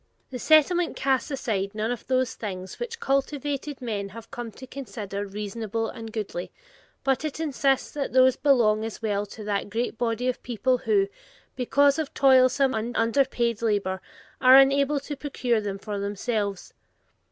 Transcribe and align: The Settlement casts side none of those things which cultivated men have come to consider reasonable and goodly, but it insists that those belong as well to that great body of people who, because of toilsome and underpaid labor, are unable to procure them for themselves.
The 0.31 0.39
Settlement 0.39 0.95
casts 0.95 1.41
side 1.41 1.75
none 1.75 1.91
of 1.91 2.07
those 2.07 2.33
things 2.33 2.79
which 2.79 2.99
cultivated 2.99 3.83
men 3.83 4.09
have 4.09 4.31
come 4.31 4.49
to 4.53 4.65
consider 4.65 5.27
reasonable 5.27 5.89
and 5.89 6.11
goodly, 6.11 6.51
but 7.03 7.23
it 7.23 7.39
insists 7.39 7.91
that 7.91 8.11
those 8.11 8.35
belong 8.35 8.83
as 8.83 9.03
well 9.03 9.27
to 9.27 9.43
that 9.43 9.69
great 9.69 9.99
body 9.99 10.27
of 10.27 10.41
people 10.41 10.79
who, 10.89 11.07
because 11.55 11.99
of 11.99 12.15
toilsome 12.15 12.73
and 12.73 12.97
underpaid 12.97 13.61
labor, 13.61 14.01
are 14.41 14.55
unable 14.55 14.99
to 15.01 15.15
procure 15.15 15.61
them 15.61 15.77
for 15.77 15.99
themselves. 15.99 16.73